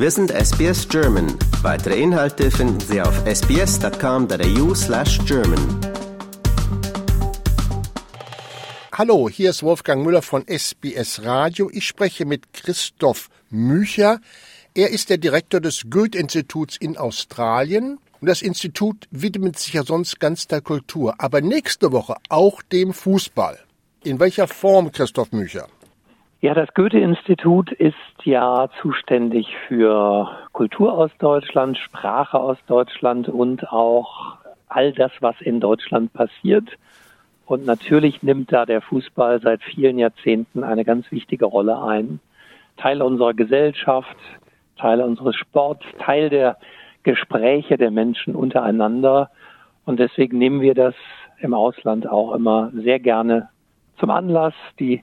Wir 0.00 0.12
sind 0.12 0.30
SBS 0.30 0.88
German. 0.88 1.26
Weitere 1.60 2.00
Inhalte 2.00 2.52
finden 2.52 2.78
Sie 2.78 3.02
auf 3.02 3.20
sbs.com.au 3.26 4.72
slash 4.72 5.18
German. 5.26 5.80
Hallo, 8.92 9.28
hier 9.28 9.50
ist 9.50 9.64
Wolfgang 9.64 10.04
Müller 10.04 10.22
von 10.22 10.46
SBS 10.46 11.24
Radio. 11.24 11.68
Ich 11.72 11.84
spreche 11.84 12.26
mit 12.26 12.52
Christoph 12.52 13.28
Mücher. 13.50 14.20
Er 14.72 14.90
ist 14.90 15.10
der 15.10 15.18
Direktor 15.18 15.60
des 15.60 15.90
Goethe-Instituts 15.90 16.76
in 16.76 16.96
Australien. 16.96 17.98
Und 18.20 18.28
das 18.28 18.40
Institut 18.40 19.08
widmet 19.10 19.58
sich 19.58 19.72
ja 19.72 19.82
sonst 19.82 20.20
ganz 20.20 20.46
der 20.46 20.60
Kultur, 20.60 21.16
aber 21.18 21.40
nächste 21.40 21.90
Woche 21.90 22.14
auch 22.28 22.62
dem 22.62 22.92
Fußball. 22.92 23.58
In 24.04 24.20
welcher 24.20 24.46
Form, 24.46 24.92
Christoph 24.92 25.32
Mücher? 25.32 25.66
Ja, 26.40 26.54
das 26.54 26.72
Goethe-Institut 26.72 27.72
ist 27.72 27.96
ja 28.22 28.68
zuständig 28.80 29.56
für 29.66 30.30
Kultur 30.52 30.92
aus 30.92 31.10
Deutschland, 31.18 31.76
Sprache 31.76 32.38
aus 32.38 32.58
Deutschland 32.68 33.28
und 33.28 33.72
auch 33.72 34.36
all 34.68 34.92
das, 34.92 35.10
was 35.18 35.34
in 35.40 35.58
Deutschland 35.58 36.12
passiert. 36.12 36.68
Und 37.44 37.66
natürlich 37.66 38.22
nimmt 38.22 38.52
da 38.52 38.66
der 38.66 38.82
Fußball 38.82 39.40
seit 39.40 39.64
vielen 39.64 39.98
Jahrzehnten 39.98 40.62
eine 40.62 40.84
ganz 40.84 41.10
wichtige 41.10 41.44
Rolle 41.44 41.82
ein. 41.82 42.20
Teil 42.76 43.02
unserer 43.02 43.34
Gesellschaft, 43.34 44.16
Teil 44.76 45.00
unseres 45.02 45.34
Sports, 45.34 45.84
Teil 45.98 46.30
der 46.30 46.56
Gespräche 47.02 47.76
der 47.76 47.90
Menschen 47.90 48.36
untereinander. 48.36 49.30
Und 49.84 49.98
deswegen 49.98 50.38
nehmen 50.38 50.60
wir 50.60 50.74
das 50.74 50.94
im 51.40 51.52
Ausland 51.52 52.08
auch 52.08 52.32
immer 52.32 52.70
sehr 52.74 53.00
gerne 53.00 53.48
zum 53.98 54.10
Anlass, 54.10 54.54
die 54.78 55.02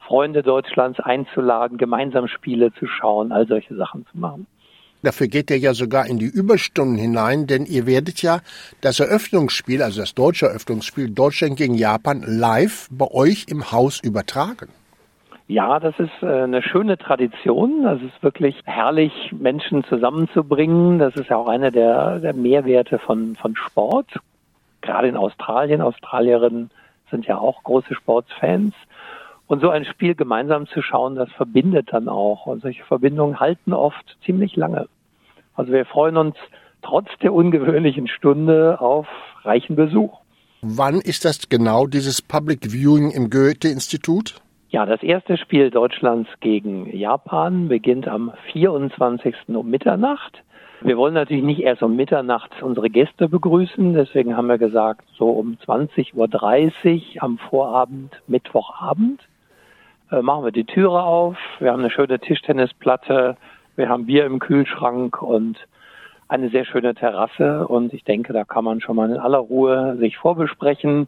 Freunde 0.00 0.42
Deutschlands 0.42 1.00
einzuladen, 1.00 1.78
gemeinsam 1.78 2.28
Spiele 2.28 2.72
zu 2.74 2.86
schauen, 2.86 3.32
all 3.32 3.46
solche 3.46 3.74
Sachen 3.74 4.06
zu 4.12 4.18
machen. 4.18 4.46
Dafür 5.02 5.28
geht 5.28 5.50
er 5.50 5.58
ja 5.58 5.74
sogar 5.74 6.06
in 6.06 6.18
die 6.18 6.26
Überstunden 6.26 6.96
hinein, 6.96 7.46
denn 7.46 7.66
ihr 7.66 7.86
werdet 7.86 8.22
ja 8.22 8.40
das 8.80 8.98
Eröffnungsspiel, 8.98 9.82
also 9.82 10.00
das 10.00 10.14
deutsche 10.14 10.46
Eröffnungsspiel 10.46 11.10
Deutschland 11.10 11.56
gegen 11.56 11.74
Japan 11.74 12.24
live 12.26 12.88
bei 12.90 13.06
euch 13.10 13.46
im 13.48 13.70
Haus 13.70 14.00
übertragen. 14.00 14.68
Ja, 15.48 15.78
das 15.78 15.96
ist 16.00 16.22
äh, 16.22 16.26
eine 16.26 16.60
schöne 16.60 16.98
Tradition. 16.98 17.84
Das 17.84 18.02
ist 18.02 18.20
wirklich 18.20 18.56
herrlich, 18.64 19.12
Menschen 19.32 19.84
zusammenzubringen. 19.84 20.98
Das 20.98 21.14
ist 21.14 21.30
ja 21.30 21.36
auch 21.36 21.46
einer 21.46 21.70
der, 21.70 22.18
der 22.18 22.34
Mehrwerte 22.34 22.98
von, 22.98 23.36
von 23.36 23.54
Sport. 23.54 24.08
Gerade 24.80 25.06
in 25.06 25.16
Australien. 25.16 25.82
Australierinnen 25.82 26.70
sind 27.12 27.26
ja 27.26 27.38
auch 27.38 27.62
große 27.62 27.94
Sportsfans. 27.94 28.74
Und 29.48 29.60
so 29.60 29.70
ein 29.70 29.84
Spiel 29.84 30.14
gemeinsam 30.14 30.66
zu 30.66 30.82
schauen, 30.82 31.14
das 31.14 31.30
verbindet 31.32 31.88
dann 31.92 32.08
auch. 32.08 32.46
Und 32.46 32.62
solche 32.62 32.84
Verbindungen 32.84 33.38
halten 33.38 33.72
oft 33.72 34.16
ziemlich 34.24 34.56
lange. 34.56 34.88
Also 35.54 35.72
wir 35.72 35.84
freuen 35.86 36.16
uns 36.16 36.36
trotz 36.82 37.08
der 37.22 37.32
ungewöhnlichen 37.32 38.08
Stunde 38.08 38.80
auf 38.80 39.06
reichen 39.42 39.76
Besuch. 39.76 40.18
Wann 40.62 41.00
ist 41.00 41.24
das 41.24 41.48
genau, 41.48 41.86
dieses 41.86 42.22
Public 42.22 42.72
Viewing 42.72 43.10
im 43.12 43.30
Goethe-Institut? 43.30 44.34
Ja, 44.70 44.84
das 44.84 45.02
erste 45.02 45.38
Spiel 45.38 45.70
Deutschlands 45.70 46.28
gegen 46.40 46.94
Japan 46.94 47.68
beginnt 47.68 48.08
am 48.08 48.32
24. 48.52 49.34
um 49.48 49.70
Mitternacht. 49.70 50.42
Wir 50.82 50.96
wollen 50.96 51.14
natürlich 51.14 51.44
nicht 51.44 51.60
erst 51.60 51.82
um 51.82 51.94
Mitternacht 51.94 52.62
unsere 52.62 52.90
Gäste 52.90 53.28
begrüßen, 53.28 53.94
deswegen 53.94 54.36
haben 54.36 54.48
wir 54.48 54.58
gesagt, 54.58 55.04
so 55.16 55.30
um 55.30 55.56
20.30 55.66 56.14
Uhr 57.16 57.22
am 57.22 57.38
Vorabend, 57.38 58.20
Mittwochabend 58.26 59.20
äh, 60.10 60.22
machen 60.22 60.44
wir 60.44 60.52
die 60.52 60.64
Türe 60.64 61.02
auf. 61.02 61.36
Wir 61.58 61.72
haben 61.72 61.80
eine 61.80 61.90
schöne 61.90 62.18
Tischtennisplatte, 62.18 63.36
wir 63.76 63.88
haben 63.88 64.06
Bier 64.06 64.24
im 64.26 64.38
Kühlschrank 64.38 65.20
und 65.22 65.58
eine 66.28 66.50
sehr 66.50 66.64
schöne 66.64 66.94
Terrasse. 66.94 67.66
Und 67.68 67.92
ich 67.92 68.04
denke, 68.04 68.32
da 68.32 68.44
kann 68.44 68.64
man 68.64 68.80
schon 68.80 68.96
mal 68.96 69.10
in 69.10 69.18
aller 69.18 69.38
Ruhe 69.38 69.96
sich 69.98 70.16
vorbesprechen, 70.16 71.06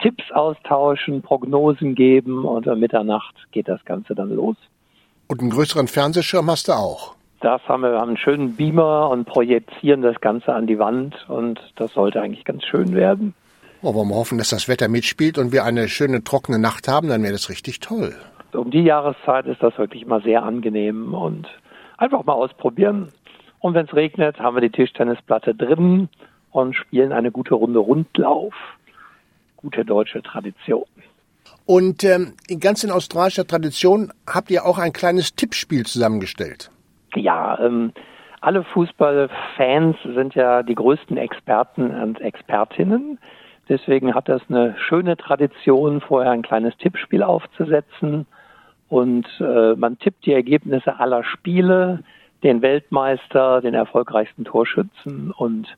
Tipps 0.00 0.24
austauschen, 0.32 1.22
Prognosen 1.22 1.94
geben 1.94 2.44
und 2.44 2.66
um 2.66 2.80
Mitternacht 2.80 3.34
geht 3.52 3.68
das 3.68 3.84
Ganze 3.84 4.14
dann 4.14 4.34
los. 4.34 4.56
Und 5.28 5.40
einen 5.40 5.50
größeren 5.50 5.86
Fernsehschirm 5.86 6.50
hast 6.50 6.68
du 6.68 6.72
auch. 6.72 7.14
Das 7.40 7.60
haben 7.68 7.82
wir, 7.82 7.92
wir 7.92 8.00
haben 8.00 8.10
einen 8.10 8.16
schönen 8.18 8.56
Beamer 8.56 9.10
und 9.10 9.24
projizieren 9.24 10.02
das 10.02 10.20
Ganze 10.20 10.54
an 10.54 10.66
die 10.66 10.78
Wand 10.78 11.28
und 11.28 11.60
das 11.76 11.92
sollte 11.92 12.20
eigentlich 12.20 12.44
ganz 12.44 12.64
schön 12.64 12.94
werden. 12.94 13.34
Oh, 13.84 13.94
wollen 13.94 14.10
wir 14.10 14.14
hoffen, 14.14 14.38
dass 14.38 14.50
das 14.50 14.68
Wetter 14.68 14.86
mitspielt 14.86 15.38
und 15.38 15.50
wir 15.50 15.64
eine 15.64 15.88
schöne 15.88 16.22
trockene 16.22 16.60
Nacht 16.60 16.86
haben, 16.86 17.08
dann 17.08 17.22
wäre 17.22 17.32
das 17.32 17.48
richtig 17.48 17.80
toll. 17.80 18.14
Um 18.52 18.70
die 18.70 18.82
Jahreszeit 18.82 19.46
ist 19.46 19.60
das 19.60 19.76
wirklich 19.76 20.06
mal 20.06 20.22
sehr 20.22 20.44
angenehm 20.44 21.14
und 21.14 21.48
einfach 21.98 22.24
mal 22.24 22.34
ausprobieren. 22.34 23.08
Und 23.58 23.74
wenn 23.74 23.86
es 23.86 23.94
regnet, 23.94 24.38
haben 24.38 24.56
wir 24.56 24.60
die 24.60 24.70
Tischtennisplatte 24.70 25.54
drin 25.54 26.08
und 26.52 26.76
spielen 26.76 27.12
eine 27.12 27.32
gute 27.32 27.54
Runde 27.54 27.80
Rundlauf. 27.80 28.54
Gute 29.56 29.84
deutsche 29.84 30.22
Tradition. 30.22 30.84
Und 31.66 32.04
ähm, 32.04 32.34
ganz 32.60 32.84
in 32.84 32.90
australischer 32.90 33.46
Tradition 33.46 34.12
habt 34.28 34.50
ihr 34.50 34.64
auch 34.64 34.78
ein 34.78 34.92
kleines 34.92 35.34
Tippspiel 35.34 35.86
zusammengestellt. 35.86 36.70
Ja, 37.14 37.58
ähm, 37.58 37.92
alle 38.40 38.62
Fußballfans 38.62 39.96
sind 40.14 40.34
ja 40.34 40.62
die 40.62 40.74
größten 40.74 41.16
Experten 41.16 41.90
und 41.90 42.20
Expertinnen. 42.20 43.18
Deswegen 43.68 44.14
hat 44.14 44.28
das 44.28 44.42
eine 44.48 44.76
schöne 44.78 45.16
Tradition, 45.16 46.00
vorher 46.00 46.32
ein 46.32 46.42
kleines 46.42 46.76
Tippspiel 46.78 47.22
aufzusetzen. 47.22 48.26
Und 48.88 49.26
äh, 49.40 49.74
man 49.74 49.98
tippt 49.98 50.26
die 50.26 50.32
Ergebnisse 50.32 50.98
aller 50.98 51.24
Spiele, 51.24 52.00
den 52.42 52.60
Weltmeister, 52.60 53.60
den 53.60 53.74
erfolgreichsten 53.74 54.44
Torschützen. 54.44 55.30
Und 55.30 55.68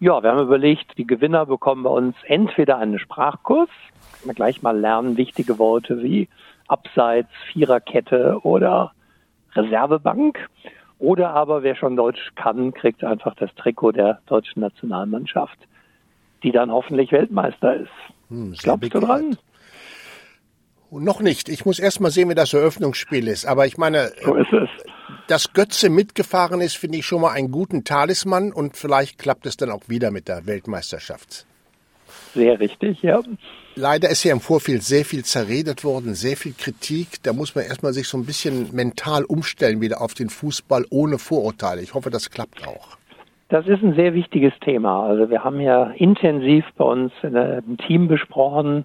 ja, 0.00 0.22
wir 0.22 0.30
haben 0.30 0.42
überlegt, 0.42 0.98
die 0.98 1.06
Gewinner 1.06 1.46
bekommen 1.46 1.84
bei 1.84 1.90
uns 1.90 2.16
entweder 2.24 2.78
einen 2.78 2.98
Sprachkurs, 2.98 3.70
wir 4.24 4.34
gleich 4.34 4.62
mal 4.62 4.76
lernen 4.76 5.16
wichtige 5.16 5.58
Worte 5.58 6.02
wie 6.02 6.28
Abseits, 6.68 7.30
Viererkette 7.52 8.40
oder 8.42 8.92
Reservebank. 9.54 10.48
Oder 10.98 11.30
aber 11.30 11.62
wer 11.62 11.76
schon 11.76 11.94
Deutsch 11.94 12.32
kann, 12.34 12.72
kriegt 12.72 13.04
einfach 13.04 13.34
das 13.36 13.54
Trikot 13.54 13.92
der 13.92 14.20
deutschen 14.26 14.60
Nationalmannschaft 14.60 15.58
die 16.46 16.52
dann 16.52 16.70
hoffentlich 16.70 17.10
Weltmeister 17.10 17.74
ist. 17.74 17.90
Hm, 18.28 18.54
Glaubst 18.62 18.94
du 18.94 19.00
dran? 19.00 19.36
Noch 20.92 21.20
nicht. 21.20 21.48
Ich 21.48 21.66
muss 21.66 21.80
erst 21.80 22.00
mal 22.00 22.12
sehen, 22.12 22.30
wie 22.30 22.36
das 22.36 22.54
Eröffnungsspiel 22.54 23.26
ist. 23.26 23.46
Aber 23.46 23.66
ich 23.66 23.76
meine, 23.76 24.12
so 24.24 24.36
dass 25.26 25.52
Götze 25.52 25.90
mitgefahren 25.90 26.60
ist, 26.60 26.76
finde 26.76 26.98
ich 26.98 27.06
schon 27.06 27.20
mal 27.20 27.32
einen 27.32 27.50
guten 27.50 27.82
Talisman 27.82 28.52
und 28.52 28.76
vielleicht 28.76 29.18
klappt 29.18 29.46
es 29.46 29.56
dann 29.56 29.70
auch 29.70 29.88
wieder 29.88 30.12
mit 30.12 30.28
der 30.28 30.46
Weltmeisterschaft. 30.46 31.46
Sehr 32.32 32.60
richtig, 32.60 33.02
ja. 33.02 33.20
Leider 33.74 34.08
ist 34.08 34.22
ja 34.22 34.32
im 34.32 34.40
Vorfeld 34.40 34.84
sehr 34.84 35.04
viel 35.04 35.24
zerredet 35.24 35.82
worden, 35.82 36.14
sehr 36.14 36.36
viel 36.36 36.54
Kritik. 36.56 37.20
Da 37.24 37.32
muss 37.32 37.56
man 37.56 37.64
erstmal 37.64 37.92
sich 37.92 38.06
so 38.06 38.16
ein 38.16 38.24
bisschen 38.24 38.72
mental 38.72 39.24
umstellen 39.24 39.80
wieder 39.80 40.00
auf 40.00 40.14
den 40.14 40.30
Fußball 40.30 40.86
ohne 40.90 41.18
Vorurteile. 41.18 41.82
Ich 41.82 41.94
hoffe, 41.94 42.10
das 42.10 42.30
klappt 42.30 42.64
auch. 42.64 42.96
Das 43.48 43.68
ist 43.68 43.80
ein 43.82 43.94
sehr 43.94 44.12
wichtiges 44.14 44.52
Thema. 44.60 45.04
Also 45.04 45.30
wir 45.30 45.44
haben 45.44 45.60
ja 45.60 45.84
intensiv 45.90 46.64
bei 46.76 46.84
uns 46.84 47.12
in 47.22 47.36
einem 47.36 47.76
Team 47.78 48.08
besprochen, 48.08 48.84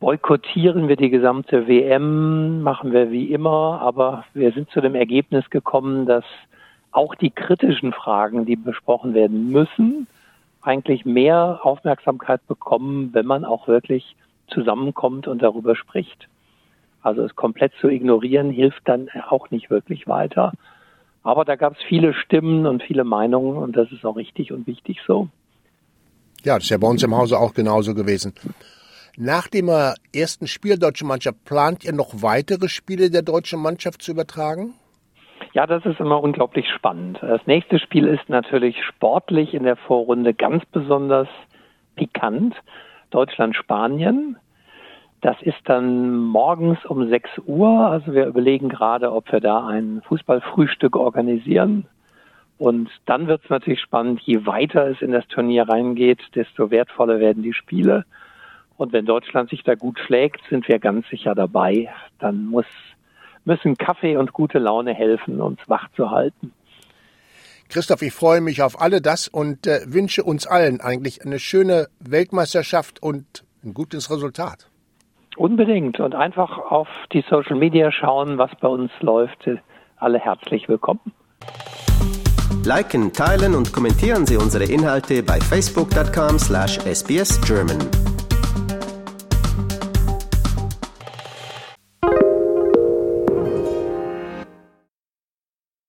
boykottieren 0.00 0.88
wir 0.88 0.96
die 0.96 1.10
gesamte 1.10 1.68
WM, 1.68 2.62
machen 2.62 2.92
wir 2.92 3.12
wie 3.12 3.32
immer, 3.32 3.80
aber 3.80 4.24
wir 4.34 4.50
sind 4.50 4.70
zu 4.70 4.80
dem 4.80 4.96
Ergebnis 4.96 5.48
gekommen, 5.50 6.06
dass 6.06 6.24
auch 6.90 7.14
die 7.14 7.30
kritischen 7.30 7.92
Fragen, 7.92 8.46
die 8.46 8.56
besprochen 8.56 9.14
werden 9.14 9.50
müssen, 9.50 10.08
eigentlich 10.62 11.04
mehr 11.04 11.60
Aufmerksamkeit 11.62 12.44
bekommen, 12.48 13.10
wenn 13.12 13.26
man 13.26 13.44
auch 13.44 13.68
wirklich 13.68 14.16
zusammenkommt 14.48 15.28
und 15.28 15.42
darüber 15.42 15.76
spricht. 15.76 16.26
Also 17.02 17.22
es 17.22 17.36
komplett 17.36 17.72
zu 17.80 17.88
ignorieren 17.88 18.50
hilft 18.50 18.88
dann 18.88 19.08
auch 19.28 19.50
nicht 19.50 19.70
wirklich 19.70 20.08
weiter. 20.08 20.52
Aber 21.26 21.44
da 21.44 21.56
gab 21.56 21.72
es 21.72 21.82
viele 21.88 22.14
Stimmen 22.14 22.66
und 22.66 22.84
viele 22.84 23.02
Meinungen 23.02 23.56
und 23.56 23.76
das 23.76 23.90
ist 23.90 24.06
auch 24.06 24.14
richtig 24.14 24.52
und 24.52 24.68
wichtig 24.68 25.00
so. 25.08 25.26
Ja, 26.44 26.54
das 26.54 26.62
ist 26.62 26.70
ja 26.70 26.78
bei 26.78 26.86
uns 26.86 27.02
im 27.02 27.16
Hause 27.16 27.36
auch 27.36 27.52
genauso 27.52 27.96
gewesen. 27.96 28.32
Nach 29.16 29.48
dem 29.48 29.68
ersten 30.14 30.46
Spiel 30.46 30.78
der 30.78 30.90
deutschen 30.90 31.08
Mannschaft 31.08 31.44
plant 31.44 31.84
ihr 31.84 31.92
noch 31.92 32.22
weitere 32.22 32.68
Spiele 32.68 33.10
der 33.10 33.22
deutschen 33.22 33.60
Mannschaft 33.60 34.02
zu 34.02 34.12
übertragen? 34.12 34.74
Ja, 35.52 35.66
das 35.66 35.84
ist 35.84 35.98
immer 35.98 36.22
unglaublich 36.22 36.66
spannend. 36.72 37.18
Das 37.20 37.44
nächste 37.44 37.80
Spiel 37.80 38.06
ist 38.06 38.28
natürlich 38.28 38.76
sportlich 38.84 39.52
in 39.52 39.64
der 39.64 39.74
Vorrunde 39.74 40.32
ganz 40.32 40.64
besonders 40.66 41.26
pikant. 41.96 42.54
Deutschland-Spanien. 43.10 44.36
Das 45.26 45.42
ist 45.42 45.58
dann 45.64 46.18
morgens 46.18 46.78
um 46.84 47.08
6 47.08 47.28
Uhr. 47.46 47.68
Also 47.68 48.14
wir 48.14 48.26
überlegen 48.26 48.68
gerade, 48.68 49.10
ob 49.10 49.32
wir 49.32 49.40
da 49.40 49.66
ein 49.66 50.00
Fußballfrühstück 50.06 50.94
organisieren. 50.94 51.88
Und 52.58 52.88
dann 53.06 53.26
wird 53.26 53.42
es 53.42 53.50
natürlich 53.50 53.80
spannend, 53.80 54.20
je 54.20 54.46
weiter 54.46 54.86
es 54.86 55.02
in 55.02 55.10
das 55.10 55.26
Turnier 55.26 55.68
reingeht, 55.68 56.20
desto 56.36 56.70
wertvoller 56.70 57.18
werden 57.18 57.42
die 57.42 57.54
Spiele. 57.54 58.04
Und 58.76 58.92
wenn 58.92 59.04
Deutschland 59.04 59.50
sich 59.50 59.64
da 59.64 59.74
gut 59.74 59.98
schlägt, 59.98 60.42
sind 60.48 60.68
wir 60.68 60.78
ganz 60.78 61.08
sicher 61.08 61.34
dabei. 61.34 61.92
Dann 62.20 62.46
muss 62.46 62.66
müssen 63.44 63.76
Kaffee 63.76 64.16
und 64.16 64.32
gute 64.32 64.60
Laune 64.60 64.94
helfen, 64.94 65.40
uns 65.40 65.58
wach 65.66 65.88
zu 65.96 66.12
halten. 66.12 66.52
Christoph, 67.68 68.02
ich 68.02 68.12
freue 68.12 68.40
mich 68.40 68.62
auf 68.62 68.80
alle 68.80 69.00
das 69.00 69.26
und 69.26 69.66
äh, 69.66 69.80
wünsche 69.86 70.22
uns 70.22 70.46
allen 70.46 70.80
eigentlich 70.80 71.26
eine 71.26 71.40
schöne 71.40 71.88
Weltmeisterschaft 71.98 73.02
und 73.02 73.42
ein 73.64 73.74
gutes 73.74 74.08
Resultat. 74.08 74.68
Unbedingt 75.36 76.00
und 76.00 76.14
einfach 76.14 76.58
auf 76.58 76.88
die 77.12 77.22
Social 77.28 77.56
Media 77.56 77.92
schauen, 77.92 78.38
was 78.38 78.50
bei 78.60 78.68
uns 78.68 78.90
läuft. 79.00 79.46
Alle 79.98 80.18
herzlich 80.18 80.66
willkommen. 80.68 81.00
Liken, 82.64 83.12
teilen 83.12 83.54
und 83.54 83.72
kommentieren 83.72 84.26
Sie 84.26 84.36
unsere 84.36 84.64
Inhalte 84.64 85.22
bei 85.22 85.38
facebook.com/sbsgerman. 85.40 88.05